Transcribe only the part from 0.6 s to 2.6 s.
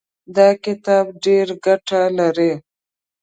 کتاب ډېره ګټه لري.